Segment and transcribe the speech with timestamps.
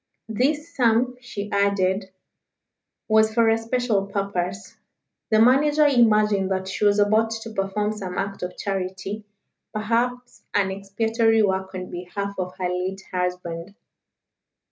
[0.29, 2.05] This sum, she added,
[3.07, 4.75] was for a special purpose.
[5.29, 9.25] The manager imagined that she was about to perform some act of charity,
[9.71, 13.75] perhaps an expiatory work on behalf of her late husband.